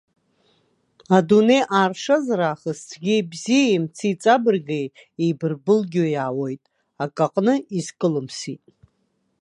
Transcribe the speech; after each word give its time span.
Адунеи 1.17 1.63
ааршазар 1.77 2.41
аахыс 2.47 2.79
цәгьеи 2.89 3.21
бзиеи, 3.29 3.75
мци 3.83 4.13
ҵабырги 4.21 4.85
еибарбылгьо 5.23 6.03
иаауеит, 6.09 6.63
акаҟны 7.03 7.53
изкылымсит. 7.77 8.63